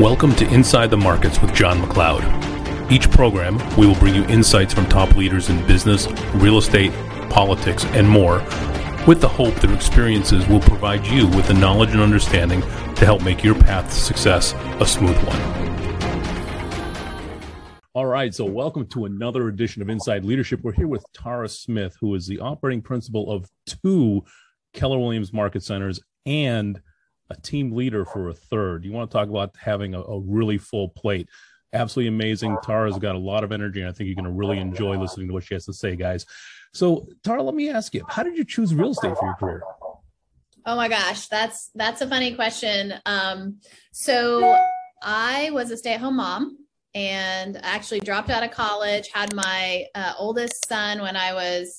[0.00, 2.90] Welcome to Inside the Markets with Jon McLeod.
[2.90, 6.90] Each program, we will bring you insights from top leaders in business, real estate,
[7.28, 8.38] politics, and more,
[9.06, 13.22] with the hope that experiences will provide you with the knowledge and understanding to help
[13.22, 15.38] make your path to success a smooth one.
[17.92, 20.60] All right, so welcome to another edition of Inside Leadership.
[20.62, 24.24] We're here with Tara Smith, who is the operating principal of two
[24.72, 26.80] Keller Williams Market Centers and
[27.30, 28.84] a team leader for a third.
[28.84, 31.28] You want to talk about having a, a really full plate.
[31.72, 32.56] Absolutely amazing.
[32.64, 35.28] Tara's got a lot of energy, and I think you're going to really enjoy listening
[35.28, 36.26] to what she has to say, guys.
[36.74, 39.62] So, Tara, let me ask you, how did you choose real estate for your career?
[40.66, 42.94] Oh my gosh, that's that's a funny question.
[43.06, 43.60] Um,
[43.92, 44.58] so
[45.02, 46.58] I was a stay-at-home mom
[46.94, 49.10] and actually dropped out of college.
[49.12, 51.78] Had my uh, oldest son when I was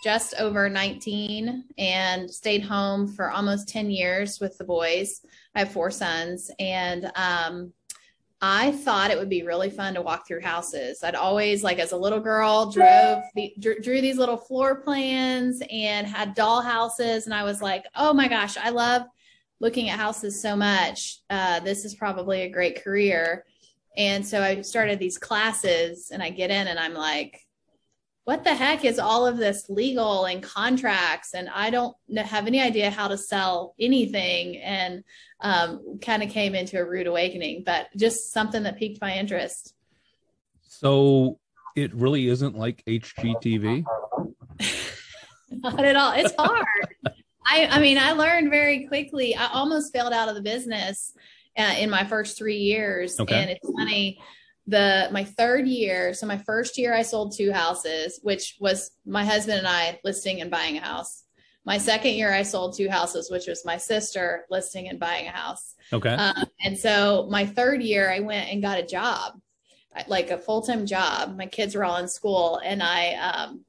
[0.00, 5.22] just over 19 and stayed home for almost 10 years with the boys.
[5.54, 7.72] I have four sons and um,
[8.40, 11.02] I thought it would be really fun to walk through houses.
[11.02, 16.06] I'd always, like as a little girl, drove the, drew, these little floor plans and
[16.06, 19.02] had doll houses, and I was like, "Oh my gosh, I love
[19.58, 21.18] looking at houses so much.
[21.28, 23.44] Uh, this is probably a great career."
[23.96, 27.40] And so I started these classes, and I get in, and I'm like,
[28.28, 31.32] what the heck is all of this legal and contracts?
[31.32, 34.58] And i don't have any idea how to sell anything.
[34.58, 35.02] And
[35.40, 39.72] um, kind of came into a rude awakening but just something that piqued my interest.
[40.60, 41.38] So
[41.74, 43.86] it really isn't like hgtv
[45.50, 46.12] not at all.
[46.12, 46.66] It's hard.
[47.46, 49.36] I, I mean i learned very quickly.
[49.36, 51.14] I almost failed out of the business
[51.56, 53.18] uh, in my first three years.
[53.18, 53.34] Okay.
[53.36, 54.20] and it's funny
[54.68, 59.24] the my third year so my first year i sold two houses which was my
[59.24, 61.24] husband and i listing and buying a house.
[61.64, 65.30] My second year i sold two houses which was my sister listing and buying a
[65.30, 65.74] house.
[65.92, 66.10] Okay.
[66.14, 69.40] Um, and so my third year i went and got a job
[70.06, 71.36] like a full-time job.
[71.36, 73.64] My kids were all in school and i um,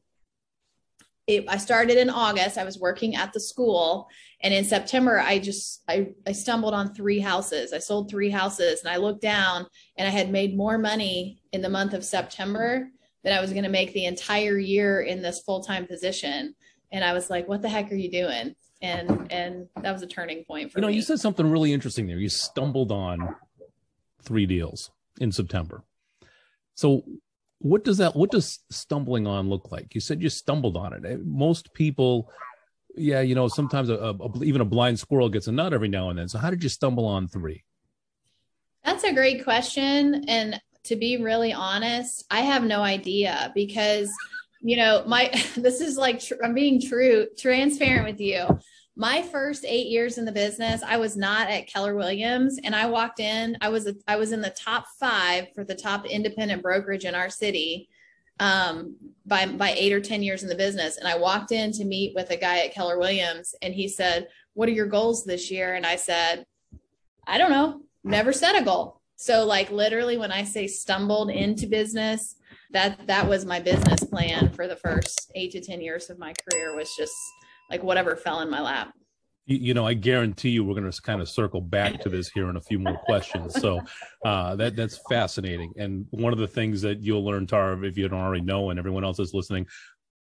[1.28, 2.58] it, I started in August.
[2.58, 4.10] I was working at the school,
[4.42, 7.74] and in September, I just I, I stumbled on three houses.
[7.74, 9.66] I sold three houses, and I looked down,
[9.98, 12.90] and I had made more money in the month of September
[13.24, 16.56] than I was going to make the entire year in this full time position.
[16.92, 20.08] And I was like, "What the heck are you doing?" And and that was a
[20.08, 20.88] turning point for you know.
[20.88, 20.96] Me.
[20.96, 22.18] You said something really interesting there.
[22.18, 23.36] You stumbled on
[24.24, 24.90] three deals
[25.20, 25.84] in September.
[26.76, 27.04] So
[27.60, 31.26] what does that what does stumbling on look like you said you stumbled on it
[31.26, 32.32] most people
[32.96, 36.10] yeah you know sometimes a, a, even a blind squirrel gets a nut every now
[36.10, 36.28] and then.
[36.28, 37.64] So how did you stumble on three?
[38.84, 40.26] That's a great question.
[40.28, 44.12] And to be really honest i have no idea because
[44.62, 48.46] you know my this is like tr- i'm being true transparent with you.
[48.96, 52.86] My first eight years in the business, I was not at Keller Williams, and I
[52.86, 53.56] walked in.
[53.62, 57.16] I was a, I was in the top five for the top independent brokerage in
[57.16, 57.88] our city
[58.40, 58.96] um,
[59.26, 60.98] by by eight or ten years in the business.
[60.98, 64.28] And I walked in to meet with a guy at Keller Williams, and he said,
[64.54, 66.46] "What are your goals this year?" And I said,
[67.28, 67.82] "I don't know.
[68.04, 72.36] Never set a goal." So, like literally, when I say stumbled into business,
[72.72, 76.34] that that was my business plan for the first eight to ten years of my
[76.50, 77.14] career was just
[77.70, 78.94] like whatever fell in my lap.
[79.52, 82.52] You, know, I guarantee you we're going to kind of circle back to this here
[82.52, 83.60] in a few more questions.
[83.60, 83.82] So
[84.24, 85.74] uh, that that's fascinating.
[85.76, 88.78] And one of the things that you'll learn, Tara, if you don't already know, and
[88.78, 89.66] everyone else is listening,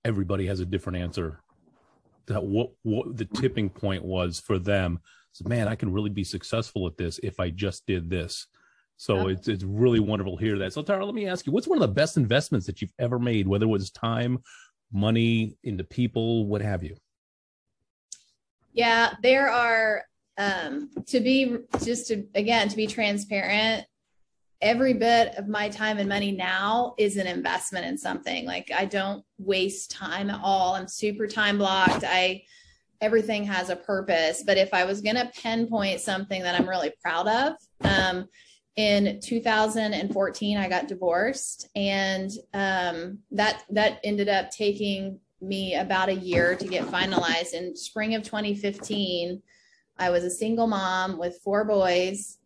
[0.03, 1.39] everybody has a different answer.
[2.25, 4.99] That what what the tipping point was for them.
[5.33, 8.47] So, man, I can really be successful at this if I just did this.
[8.97, 9.33] So yeah.
[9.35, 10.73] it's it's really wonderful to hear that.
[10.73, 13.19] So Tara, let me ask you, what's one of the best investments that you've ever
[13.19, 14.39] made, whether it was time,
[14.91, 16.95] money, into people, what have you?
[18.73, 20.03] Yeah, there are
[20.37, 23.85] um to be just to again to be transparent
[24.61, 28.45] every bit of my time and money now is an investment in something.
[28.45, 30.75] Like i don't waste time at all.
[30.75, 32.03] I'm super time blocked.
[32.07, 32.43] I
[33.01, 34.43] everything has a purpose.
[34.45, 37.53] But if i was going to pinpoint something that i'm really proud of
[37.83, 38.27] um,
[38.77, 41.67] in 2014 i got divorced.
[41.75, 47.53] And um, that that ended up taking me about a year to get finalized.
[47.53, 49.41] In spring of 2015,
[49.97, 52.37] I was a single mom with four boys,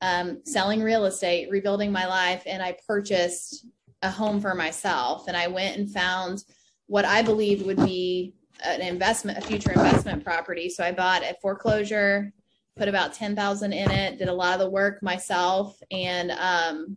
[0.00, 3.66] um, selling real estate, rebuilding my life, and I purchased
[4.02, 5.28] a home for myself.
[5.28, 6.44] And I went and found
[6.86, 8.34] what I believed would be
[8.64, 10.68] an investment, a future investment property.
[10.68, 12.32] So I bought a foreclosure,
[12.76, 16.96] put about 10,000 in it, did a lot of the work myself, and um,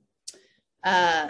[0.83, 1.29] uh,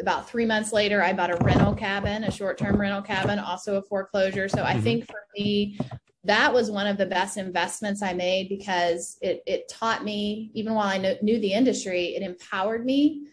[0.00, 3.76] about three months later, I bought a rental cabin, a short term rental cabin, also
[3.76, 4.48] a foreclosure.
[4.48, 4.82] So I mm-hmm.
[4.82, 5.78] think for me,
[6.24, 10.74] that was one of the best investments I made because it, it taught me, even
[10.74, 13.26] while I knew, knew the industry, it empowered me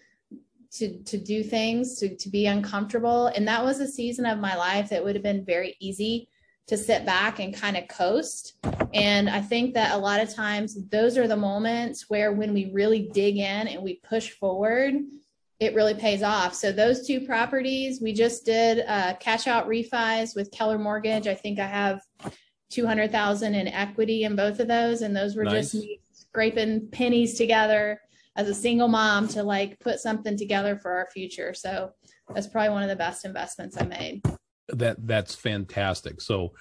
[0.74, 3.28] to, to do things, to, to be uncomfortable.
[3.28, 6.30] And that was a season of my life that would have been very easy
[6.68, 8.56] to sit back and kind of coast.
[8.94, 12.72] And I think that a lot of times those are the moments where when we
[12.74, 14.96] really dig in and we push forward,
[15.60, 16.54] it really pays off.
[16.54, 21.28] So those two properties, we just did uh, cash out refis with Keller Mortgage.
[21.28, 22.02] I think I have
[22.70, 25.02] 200,000 in equity in both of those.
[25.02, 25.72] And those were nice.
[25.72, 28.00] just me scraping pennies together
[28.36, 31.54] as a single mom to like put something together for our future.
[31.56, 31.92] So
[32.34, 34.22] that's probably one of the best investments I made.
[34.70, 36.22] That that's fantastic.
[36.22, 36.54] So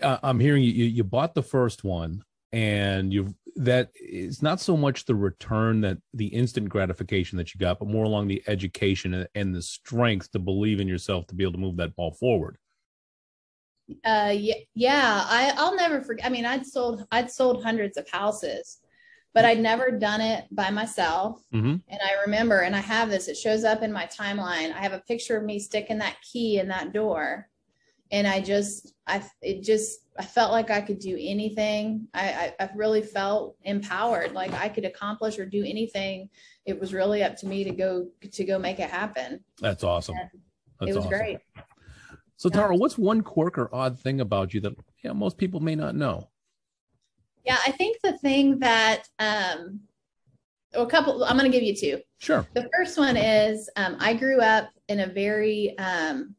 [0.00, 4.76] uh, I'm hearing you, you bought the first one and you've that it's not so
[4.76, 9.26] much the return that the instant gratification that you got, but more along the education
[9.34, 12.56] and the strength to believe in yourself to be able to move that ball forward.
[14.04, 18.08] Uh yeah, yeah i i'll never forget i mean i'd sold i'd sold hundreds of
[18.08, 18.78] houses
[19.34, 21.42] but i'd never done it by myself.
[21.52, 21.76] Mm-hmm.
[21.88, 24.72] and i remember and i have this it shows up in my timeline.
[24.72, 27.48] I have a picture of me sticking that key in that door
[28.12, 32.64] and i just i it just i felt like i could do anything i i,
[32.64, 36.28] I really felt empowered like i could accomplish or do anything
[36.64, 40.14] it was really up to me to go to go make it happen that's awesome
[40.14, 41.10] that's it was awesome.
[41.10, 41.38] great
[42.42, 44.74] so Tara, what's one quirk or odd thing about you that
[45.04, 46.28] yeah, most people may not know?
[47.44, 49.82] Yeah, I think the thing that um
[50.74, 52.02] a couple I'm going to give you two.
[52.18, 52.44] Sure.
[52.54, 56.34] The first one is um, I grew up in a very um,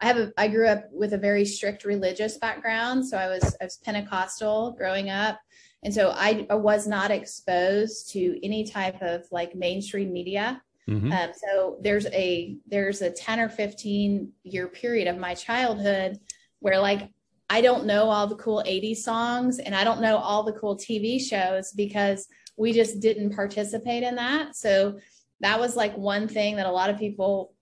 [0.00, 3.56] I have a I grew up with a very strict religious background, so I was
[3.60, 5.40] I was Pentecostal growing up.
[5.84, 10.60] And so I, I was not exposed to any type of like mainstream media.
[10.88, 11.12] Mm-hmm.
[11.12, 16.18] Um, so there's a there's a 10 or 15 year period of my childhood
[16.60, 17.10] where like
[17.50, 20.76] I don't know all the cool 80s songs and I don't know all the cool
[20.76, 24.56] TV shows because we just didn't participate in that.
[24.56, 24.98] So
[25.40, 27.54] that was like one thing that a lot of people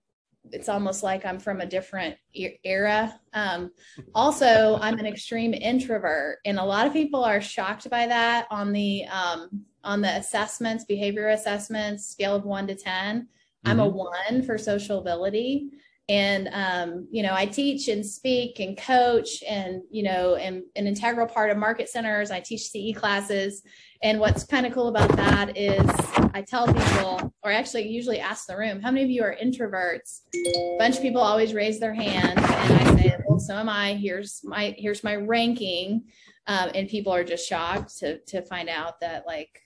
[0.51, 2.15] it's almost like I'm from a different
[2.63, 3.19] era.
[3.33, 3.71] Um,
[4.15, 8.71] also, I'm an extreme introvert, and a lot of people are shocked by that on
[8.71, 13.21] the um, on the assessments, behavior assessments, scale of one to 10.
[13.21, 13.69] Mm-hmm.
[13.69, 13.97] I'm a mm-hmm.
[13.97, 15.69] one for social ability.
[16.09, 20.87] And, um, you know, I teach and speak and coach and, you know, am an
[20.87, 22.31] integral part of market centers.
[22.31, 23.61] I teach CE classes.
[24.01, 25.85] And what's kind of cool about that is
[26.33, 30.21] I tell people, or actually usually ask the room, how many of you are introverts?
[30.33, 32.39] A bunch of people always raise their hand.
[32.39, 33.95] And I say, well, so am I.
[33.95, 36.05] Here's my, here's my ranking.
[36.45, 39.61] Um, and people are just shocked to, to find out that like,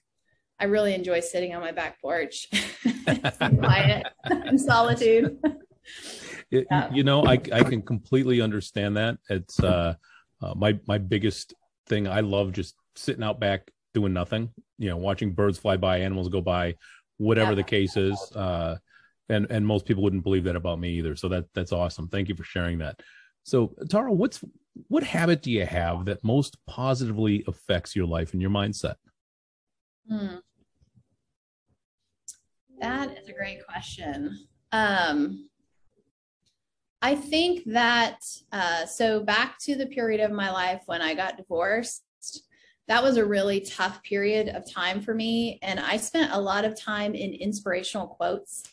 [0.59, 2.47] I really enjoy sitting on my back porch,
[3.59, 5.37] quiet and solitude.
[6.51, 6.92] It, yeah.
[6.94, 9.18] You know, I I can completely understand that.
[9.30, 9.95] It's uh,
[10.42, 11.53] uh, my my biggest
[11.88, 12.07] thing.
[12.07, 14.50] I love just sitting out back doing nothing.
[14.77, 16.75] You know, watching birds fly by, animals go by,
[17.18, 17.56] whatever yeah.
[17.56, 18.19] the case is.
[18.36, 18.77] Uh,
[19.30, 21.15] and and most people wouldn't believe that about me either.
[21.15, 22.09] So that that's awesome.
[22.09, 23.00] Thank you for sharing that.
[23.44, 24.44] So Tara, what's
[24.88, 28.95] what habit do you have that most positively affects your life and your mindset?
[30.09, 30.36] Hmm.
[32.80, 34.38] That is a great question.
[34.71, 35.50] Um,
[37.01, 38.19] I think that,
[38.51, 42.03] uh, so back to the period of my life when I got divorced,
[42.88, 45.57] that was a really tough period of time for me.
[45.64, 48.64] And I spent a lot of time in inspirational quotes,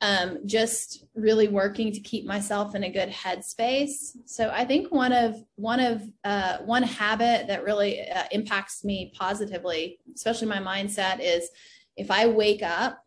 [0.00, 4.16] um, just really working to keep myself in a good headspace.
[4.26, 9.12] So I think one of, one of, uh, one habit that really uh, impacts me
[9.18, 11.48] positively, especially my mindset is
[11.96, 13.02] if I wake up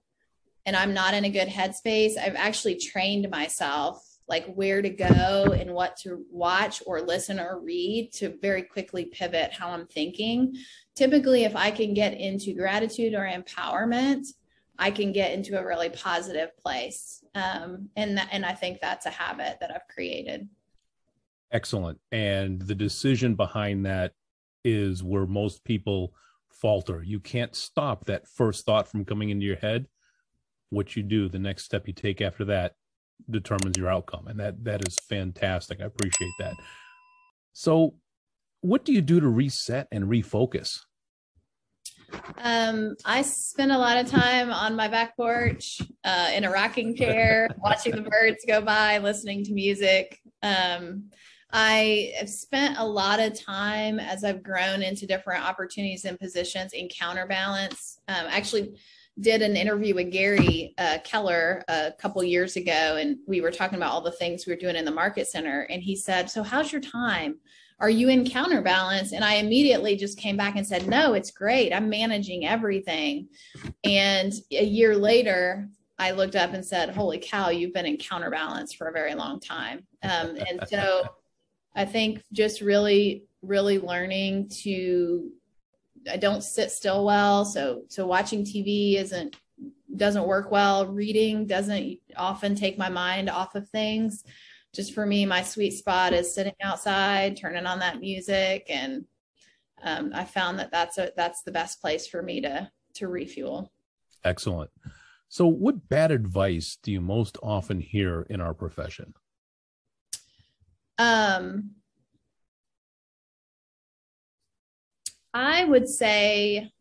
[0.65, 5.55] and I'm not in a good headspace, I've actually trained myself like where to go
[5.57, 10.55] and what to watch or listen or read to very quickly pivot how I'm thinking.
[10.95, 14.27] Typically, if I can get into gratitude or empowerment,
[14.77, 17.23] I can get into a really positive place.
[17.35, 20.47] Um, and and I think that's a habit that I've created.
[21.51, 21.99] Excellent.
[22.11, 24.11] And the decision behind that
[24.65, 26.13] is where most people
[26.51, 27.01] falter.
[27.01, 29.87] You can't stop that first thought from coming into your head
[30.69, 32.75] what you do, the next step you take after that
[33.29, 34.27] determines your outcome.
[34.27, 35.81] And that that is fantastic.
[35.81, 36.53] I appreciate that.
[37.53, 37.95] So
[38.61, 40.79] what do you do to reset and refocus?
[42.37, 46.95] Um, I spend a lot of time on my back porch, uh, in a rocking
[46.95, 50.19] chair, watching the birds go by, listening to music.
[50.41, 51.09] Um,
[51.51, 56.73] I have spent a lot of time as I've grown into different opportunities and positions
[56.73, 57.99] in counterbalance.
[58.07, 58.77] Um, actually,
[59.19, 63.77] did an interview with Gary uh, Keller a couple years ago, and we were talking
[63.77, 65.61] about all the things we were doing in the market center.
[65.69, 67.39] And he said, "So how's your time?
[67.79, 69.13] are you in counterbalance?
[69.13, 71.71] And I immediately just came back and said, no, it's great.
[71.73, 73.27] I'm managing everything.
[73.83, 75.69] And a year later,
[75.99, 79.39] I looked up and said, holy cow, you've been in counterbalance for a very long
[79.39, 79.85] time.
[80.03, 81.03] Um, and so
[81.75, 85.31] I think just really, really learning to,
[86.09, 87.45] I don't sit still well.
[87.45, 89.35] So, so watching TV isn't,
[89.95, 90.85] doesn't work well.
[90.85, 94.23] Reading doesn't often take my mind off of things
[94.77, 99.05] just for me, my sweet spot is sitting outside, turning on that music, and
[99.81, 103.71] um, I found that that's a that's the best place for me to to refuel.
[104.23, 104.69] Excellent.
[105.29, 109.15] So, what bad advice do you most often hear in our profession?
[110.99, 111.71] Um,
[115.37, 116.71] I would say,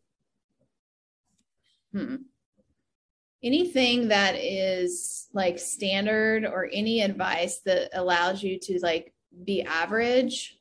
[1.93, 2.15] hmm,
[3.43, 9.13] anything that is like standard or any advice that allows you to like
[9.45, 10.57] be average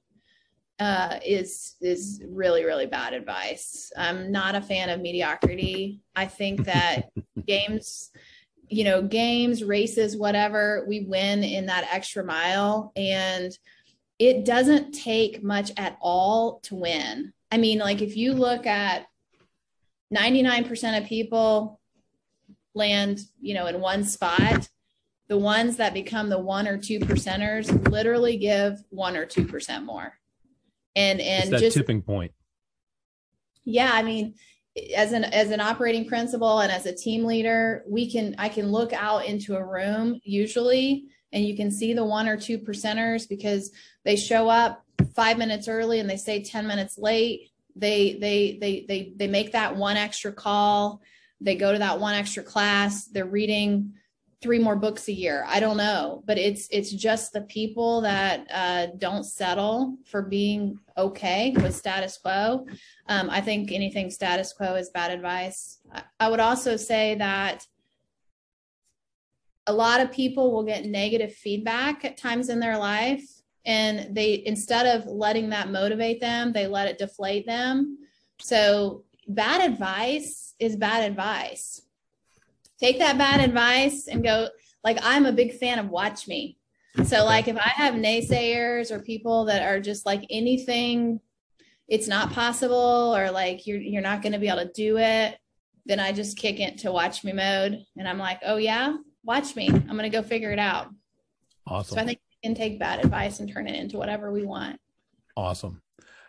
[0.79, 3.91] uh, is is really really bad advice.
[3.97, 6.03] I'm not a fan of mediocrity.
[6.15, 7.09] I think that
[7.47, 8.11] games,
[8.69, 13.57] you know, games, races, whatever, we win in that extra mile, and
[14.19, 17.33] it doesn't take much at all to win.
[17.51, 19.07] I mean, like if you look at
[20.15, 21.81] 99% of people
[22.75, 24.69] land, you know, in one spot,
[25.29, 29.85] the ones that become the one or two percenters literally give one or two percent
[29.85, 30.15] more.
[30.95, 32.33] And and it's just tipping point.
[33.65, 34.35] Yeah, I mean,
[34.95, 38.71] as an as an operating principal and as a team leader, we can I can
[38.71, 43.29] look out into a room usually and you can see the one or two percenters
[43.29, 43.73] because
[44.05, 44.86] they show up
[45.17, 47.51] five minutes early and they stay 10 minutes late.
[47.75, 51.03] They they they they they make that one extra call.
[51.41, 53.07] They go to that one extra class.
[53.07, 53.95] They're reading
[54.41, 55.45] three more books a year.
[55.49, 60.79] I don't know but it's it's just the people that uh, don't settle for being
[60.99, 62.67] okay with status quo.
[63.09, 65.79] Um, i think anything status quo is bad advice.
[66.21, 67.67] I would also say that
[69.69, 73.36] a lot of people will get negative feedback at times in their life
[73.67, 77.99] and they instead of letting that motivate them they let it deflate them
[78.39, 81.83] so bad advice is bad advice.
[82.79, 84.49] Take that bad advice and go,
[84.85, 86.59] like, I'm a big fan of watch me.
[87.05, 91.21] So, like, if I have naysayers or people that are just like anything,
[91.89, 95.37] it's not possible, or like you're you're not going to be able to do it,
[95.85, 99.55] then I just kick it to watch me mode, and I'm like, oh yeah, watch
[99.57, 99.69] me.
[99.69, 100.89] I'm going to go figure it out.
[101.67, 101.97] Awesome.
[101.97, 104.79] So I think can take bad advice and turn it into whatever we want.
[105.37, 105.83] Awesome.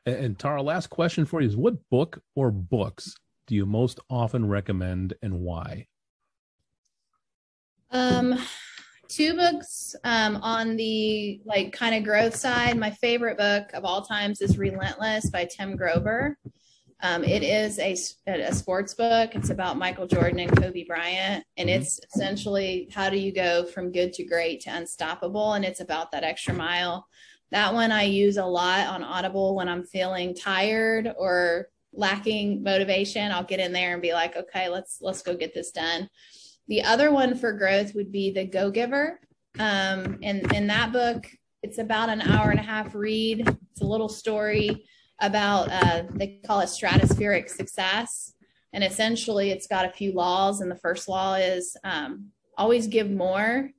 [0.06, 4.00] And, and Tara, last question for you is: What book or books do you most
[4.10, 5.88] often recommend and why?
[7.92, 8.38] Um,
[9.08, 12.78] two books um, on the like kind of growth side.
[12.78, 16.38] My favorite book of all times is Relentless by Tim Grover.
[17.02, 17.96] Um, it is a,
[18.28, 19.36] a sports book.
[19.36, 21.44] It's about Michael Jordan and Kobe Bryant.
[21.58, 21.82] And mm-hmm.
[21.82, 25.54] it's essentially how do you go from good to great to unstoppable?
[25.54, 27.08] And it's about that extra mile.
[27.52, 33.32] That one I use a lot on Audible when I'm feeling tired or lacking motivation,
[33.32, 36.10] I'll get in there and be like, okay, let's let's go get this done.
[36.68, 39.20] The other one for growth would be the Go Giver.
[39.58, 41.26] Um, and in that book,
[41.64, 43.48] it's about an hour and a half read.
[43.72, 44.86] It's a little story
[45.20, 48.34] about uh, they call it stratospheric success,
[48.74, 50.62] and essentially, it's got a few laws.
[50.62, 53.72] And the first law is um, always give more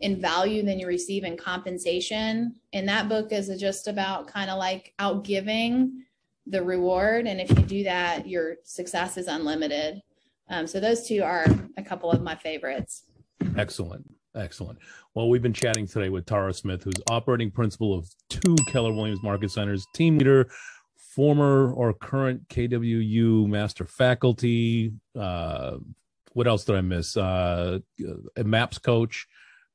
[0.00, 2.54] in value than you receive in compensation.
[2.72, 6.04] And that book is just about kind of like out giving
[6.46, 7.26] the reward.
[7.26, 10.02] And if you do that, your success is unlimited.
[10.50, 11.46] Um, so those two are
[11.78, 13.04] a couple of my favorites.
[13.56, 14.04] Excellent.
[14.34, 14.78] Excellent.
[15.14, 19.22] Well, we've been chatting today with Tara Smith, who's operating principal of two Keller Williams
[19.22, 20.50] Market Centers, team leader,
[21.14, 24.92] former or current KWU master faculty.
[25.18, 25.76] Uh,
[26.32, 27.16] what else did I miss?
[27.16, 27.78] Uh,
[28.36, 29.26] a MAPS coach.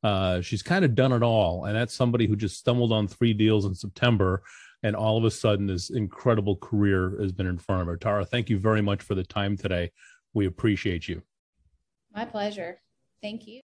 [0.03, 1.65] Uh, she's kind of done it all.
[1.65, 4.43] And that's somebody who just stumbled on three deals in September
[4.83, 7.97] and all of a sudden this incredible career has been in front of her.
[7.97, 9.91] Tara, thank you very much for the time today.
[10.33, 11.21] We appreciate you.
[12.13, 12.81] My pleasure.
[13.21, 13.61] Thank you.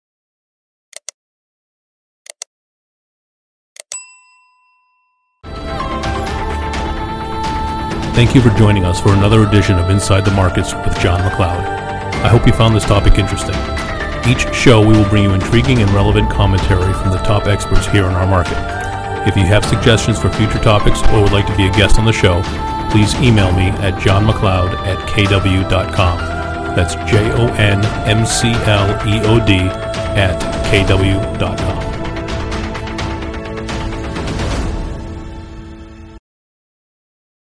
[8.20, 11.64] Thank you for joining us for another edition of Inside the Markets with Jon McLeod.
[12.22, 13.54] I hope you found this topic interesting.
[14.28, 18.04] Each show, we will bring you intriguing and relevant commentary from the top experts here
[18.04, 18.58] in our market.
[19.26, 22.04] If you have suggestions for future topics or would like to be a guest on
[22.04, 22.42] the show,
[22.90, 26.18] please email me at jonmcleod at kw.com.
[26.76, 29.54] That's J O N M C L E O D
[30.20, 30.38] at
[30.70, 31.99] kw.com.